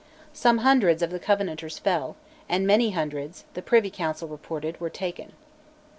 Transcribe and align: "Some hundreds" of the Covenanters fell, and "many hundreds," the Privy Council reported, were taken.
"Some 0.33 0.57
hundreds" 0.65 1.03
of 1.03 1.11
the 1.11 1.19
Covenanters 1.19 1.77
fell, 1.77 2.15
and 2.49 2.65
"many 2.65 2.89
hundreds," 2.89 3.45
the 3.53 3.61
Privy 3.61 3.91
Council 3.91 4.27
reported, 4.27 4.81
were 4.81 4.89
taken. 4.89 5.33